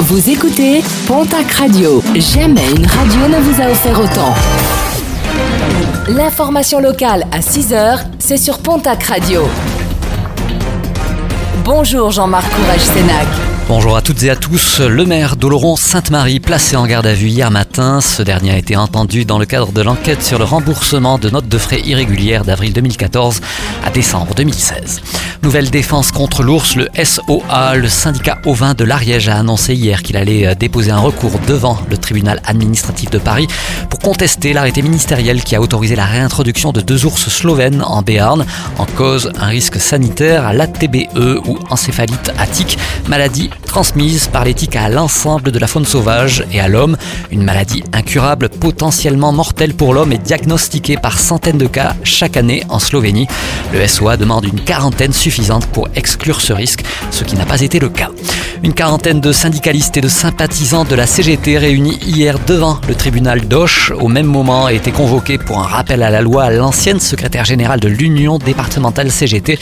Vous 0.00 0.28
écoutez 0.28 0.82
Pontac 1.06 1.50
Radio. 1.52 2.02
Jamais 2.14 2.68
une 2.76 2.86
radio 2.86 3.28
ne 3.28 3.40
vous 3.40 3.62
a 3.62 3.70
offert 3.70 3.98
autant. 4.00 4.34
L'information 6.08 6.80
locale 6.80 7.26
à 7.32 7.38
6h, 7.40 8.00
c'est 8.18 8.36
sur 8.36 8.58
Pontac 8.58 9.02
Radio. 9.04 9.42
Bonjour 11.64 12.10
Jean-Marc 12.10 12.50
Courage 12.54 12.80
Sénac. 12.80 13.26
Bonjour 13.66 13.96
à 13.96 14.02
toutes 14.02 14.22
et 14.24 14.30
à 14.30 14.36
tous. 14.36 14.80
Le 14.80 15.06
maire 15.06 15.36
d'Oloron 15.36 15.76
Sainte-Marie, 15.76 16.38
placé 16.38 16.76
en 16.76 16.86
garde 16.86 17.06
à 17.06 17.14
vue 17.14 17.28
hier 17.28 17.50
matin, 17.50 18.02
ce 18.02 18.22
dernier 18.22 18.50
a 18.50 18.58
été 18.58 18.76
entendu 18.76 19.24
dans 19.24 19.38
le 19.38 19.46
cadre 19.46 19.72
de 19.72 19.80
l'enquête 19.80 20.22
sur 20.22 20.38
le 20.38 20.44
remboursement 20.44 21.16
de 21.18 21.30
notes 21.30 21.48
de 21.48 21.56
frais 21.56 21.80
irrégulières 21.80 22.44
d'avril 22.44 22.74
2014 22.74 23.40
à 23.82 23.90
décembre 23.90 24.34
2016. 24.34 25.00
Nouvelle 25.42 25.70
défense 25.70 26.10
contre 26.10 26.42
l'ours, 26.42 26.76
le 26.76 26.88
SOA, 27.02 27.76
le 27.76 27.88
syndicat 27.88 28.38
ovin 28.46 28.74
de 28.74 28.84
l'Ariège 28.84 29.28
a 29.28 29.36
annoncé 29.36 29.74
hier 29.74 30.02
qu'il 30.02 30.16
allait 30.16 30.46
euh, 30.46 30.54
déposer 30.54 30.90
un 30.90 30.98
recours 30.98 31.38
devant 31.46 31.78
le 31.88 31.96
tribunal 31.98 32.40
administratif 32.46 33.10
de 33.10 33.18
Paris 33.18 33.46
pour 33.90 33.98
contester 33.98 34.52
l'arrêté 34.52 34.82
ministériel 34.82 35.42
qui 35.42 35.54
a 35.56 35.60
autorisé 35.60 35.96
la 35.96 36.06
réintroduction 36.06 36.72
de 36.72 36.80
deux 36.80 37.04
ours 37.04 37.28
slovènes 37.28 37.82
en 37.82 38.02
Béarn 38.02 38.44
en 38.78 38.86
cause 38.86 39.30
un 39.38 39.46
risque 39.46 39.80
sanitaire 39.80 40.46
à 40.46 40.52
l'ATBE 40.52 41.08
ou 41.46 41.58
encéphalite 41.70 42.32
attique, 42.38 42.78
maladie 43.08 43.50
transmise 43.74 44.28
par 44.28 44.44
l'éthique 44.44 44.76
à 44.76 44.88
l'ensemble 44.88 45.50
de 45.50 45.58
la 45.58 45.66
faune 45.66 45.84
sauvage 45.84 46.44
et 46.52 46.60
à 46.60 46.68
l'homme. 46.68 46.96
Une 47.32 47.42
maladie 47.42 47.82
incurable, 47.92 48.48
potentiellement 48.48 49.32
mortelle 49.32 49.74
pour 49.74 49.94
l'homme 49.94 50.12
et 50.12 50.18
diagnostiquée 50.18 50.96
par 50.96 51.18
centaines 51.18 51.58
de 51.58 51.66
cas 51.66 51.96
chaque 52.04 52.36
année 52.36 52.62
en 52.68 52.78
Slovénie. 52.78 53.26
Le 53.72 53.84
SOA 53.88 54.16
demande 54.16 54.44
une 54.44 54.60
quarantaine 54.60 55.12
pour 55.72 55.88
exclure 55.96 56.40
ce 56.40 56.52
risque, 56.52 56.84
ce 57.10 57.24
qui 57.24 57.34
n'a 57.34 57.44
pas 57.44 57.60
été 57.60 57.80
le 57.80 57.88
cas. 57.88 58.10
Une 58.62 58.72
quarantaine 58.72 59.20
de 59.20 59.32
syndicalistes 59.32 59.96
et 59.96 60.00
de 60.00 60.08
sympathisants 60.08 60.84
de 60.84 60.94
la 60.94 61.06
CGT 61.06 61.58
réunis 61.58 61.98
hier 62.06 62.38
devant 62.46 62.80
le 62.86 62.94
tribunal 62.94 63.40
d'Auch 63.48 63.92
au 63.98 64.06
même 64.06 64.26
moment 64.26 64.68
été 64.68 64.92
convoqués 64.92 65.38
pour 65.38 65.58
un 65.58 65.66
rappel 65.66 66.04
à 66.04 66.10
la 66.10 66.22
loi 66.22 66.44
à 66.44 66.50
l'ancienne 66.50 67.00
secrétaire 67.00 67.44
générale 67.44 67.80
de 67.80 67.88
l'Union 67.88 68.38
départementale 68.38 69.10
CGT. 69.10 69.58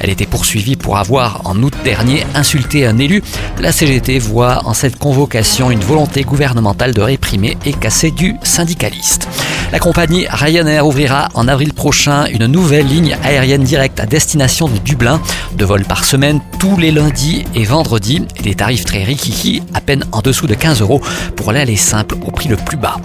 Elle 0.00 0.10
était 0.10 0.26
poursuivie 0.26 0.76
pour 0.76 0.98
avoir, 0.98 1.42
en 1.44 1.62
août 1.62 1.74
dernier, 1.84 2.26
insulté 2.34 2.86
un 2.86 2.98
élu. 2.98 3.22
La 3.60 3.70
CGT 3.70 4.18
voit 4.18 4.62
en 4.64 4.74
cette 4.74 4.98
convocation 4.98 5.70
une 5.70 5.80
volonté 5.80 6.22
gouvernementale 6.22 6.94
de 6.94 7.02
réprimer 7.02 7.58
et 7.64 7.72
casser 7.72 8.10
du 8.10 8.34
syndicaliste. 8.42 9.28
La 9.72 9.78
compagnie 9.78 10.26
Ryanair 10.28 10.84
ouvrira 10.86 11.28
en 11.34 11.46
avril 11.46 11.72
prochain 11.72 12.24
une 12.26 12.46
nouvelle 12.46 12.86
ligne 12.86 13.16
aérienne 13.22 13.62
directe 13.62 14.00
à 14.00 14.06
destination 14.06 14.68
de 14.68 14.78
Dublin. 14.78 15.20
Deux 15.52 15.66
vols 15.66 15.84
par 15.84 16.04
semaine 16.04 16.40
tous 16.58 16.76
les 16.76 16.90
lundis 16.90 17.44
et 17.54 17.64
vendredis. 17.64 18.26
Et 18.36 18.42
des 18.42 18.54
tarifs 18.54 18.84
très 18.84 19.04
rikiki, 19.04 19.62
à 19.74 19.80
peine 19.80 20.04
en 20.12 20.22
dessous 20.22 20.46
de 20.46 20.54
15 20.54 20.80
euros 20.80 21.00
pour 21.36 21.52
l'aller 21.52 21.76
simple 21.76 22.16
au 22.26 22.30
prix 22.30 22.48
le 22.48 22.56
plus 22.56 22.76
bas. 22.76 22.96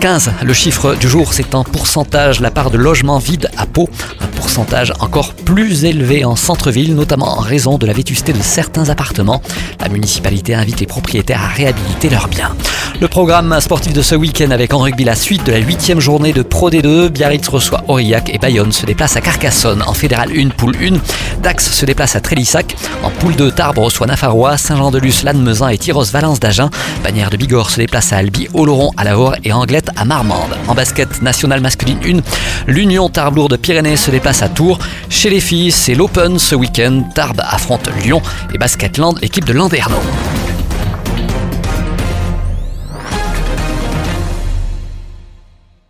15, 0.00 0.32
le 0.42 0.52
chiffre 0.52 0.94
du 0.94 1.08
jour, 1.08 1.34
c'est 1.34 1.54
en 1.54 1.64
pourcentage 1.64 2.40
la 2.40 2.50
part 2.50 2.70
de 2.70 2.78
logements 2.78 3.18
vides 3.18 3.50
à 3.56 3.66
Pau. 3.66 3.88
Pourcentage 4.44 4.92
encore 5.00 5.32
plus 5.32 5.86
élevé 5.86 6.26
en 6.26 6.36
centre-ville, 6.36 6.94
notamment 6.94 7.38
en 7.38 7.40
raison 7.40 7.78
de 7.78 7.86
la 7.86 7.94
vétusté 7.94 8.34
de 8.34 8.42
certains 8.42 8.90
appartements. 8.90 9.40
La 9.80 9.88
municipalité 9.88 10.54
invite 10.54 10.80
les 10.80 10.86
propriétaires 10.86 11.42
à 11.42 11.48
réhabiliter 11.48 12.10
leurs 12.10 12.28
biens. 12.28 12.54
Le 13.00 13.08
programme 13.08 13.58
sportif 13.60 13.94
de 13.94 14.02
ce 14.02 14.14
week-end 14.14 14.50
avec 14.50 14.74
en 14.74 14.80
rugby 14.80 15.02
la 15.02 15.16
suite 15.16 15.44
de 15.46 15.52
la 15.52 15.58
huitième 15.58 15.98
journée 15.98 16.32
de 16.34 16.42
Pro 16.42 16.70
D2. 16.70 17.08
Biarritz 17.08 17.48
reçoit 17.48 17.84
Aurillac 17.88 18.32
et 18.32 18.38
Bayonne 18.38 18.70
se 18.70 18.84
déplace 18.84 19.16
à 19.16 19.22
Carcassonne. 19.22 19.82
En 19.82 19.94
fédéral 19.94 20.28
1, 20.36 20.50
poule 20.50 20.76
1, 20.76 21.40
Dax 21.42 21.72
se 21.72 21.86
déplace 21.86 22.14
à 22.14 22.20
Trélissac. 22.20 22.76
En 23.02 23.10
poule 23.10 23.34
2, 23.34 23.50
Tarbes 23.50 23.78
reçoit 23.78 24.06
Nafarois, 24.06 24.58
Saint-Jean-de-Luz, 24.58 25.24
Lannemezan 25.24 25.68
et 25.68 25.78
Tyros-Valence 25.78 26.38
d'Agen. 26.38 26.68
Bannière 27.02 27.30
de 27.30 27.38
Bigorre 27.38 27.70
se 27.70 27.78
déplace 27.78 28.12
à 28.12 28.18
Albi, 28.18 28.46
Oloron 28.52 28.92
à 28.96 29.04
Lahore 29.04 29.36
et 29.42 29.52
Anglette 29.52 29.90
à 29.96 30.04
Marmande. 30.04 30.56
En 30.68 30.74
basket 30.74 31.22
national 31.22 31.60
masculine 31.62 31.98
1, 32.04 32.70
l'Union 32.70 33.08
Tarbes 33.08 33.48
de 33.48 33.56
Pyrénées 33.56 33.96
se 33.96 34.10
déplace 34.10 34.33
à 34.42 34.48
Tours. 34.48 34.78
Chez 35.08 35.30
les 35.30 35.40
filles, 35.40 35.70
c'est 35.70 35.94
l'Open 35.94 36.38
ce 36.38 36.54
week-end. 36.54 37.04
Tarbes 37.14 37.42
affronte 37.44 37.88
Lyon 38.02 38.20
et 38.52 38.58
Basketland, 38.58 39.18
l'équipe 39.20 39.44
de 39.44 39.52
Landerneau. 39.52 40.00